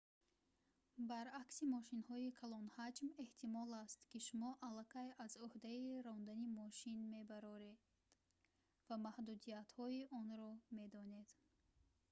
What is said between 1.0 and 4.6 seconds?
баръакси мошинҳои калонҳаҷм эҳтимол аст ки шумо